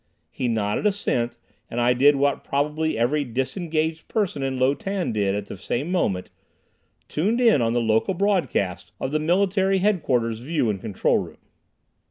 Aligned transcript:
He 0.31 0.47
nodded 0.47 0.87
assent, 0.87 1.37
and 1.69 1.79
I 1.79 1.93
did 1.93 2.15
what 2.15 2.43
probably 2.43 2.97
every 2.97 3.23
disengaged 3.23 4.07
person 4.07 4.41
in 4.41 4.57
Lo 4.57 4.73
Tan 4.73 5.11
did 5.11 5.35
at 5.35 5.45
the 5.45 5.57
same 5.57 5.91
moment, 5.91 6.31
tuned 7.07 7.39
in 7.39 7.61
on 7.61 7.73
the 7.73 7.81
local 7.81 8.15
broadcast 8.15 8.93
of 8.99 9.11
the 9.11 9.19
Military 9.19 9.77
Headquarters 9.77 10.39
View 10.39 10.71
and 10.71 10.81
Control 10.81 11.19
Room. 11.19 11.37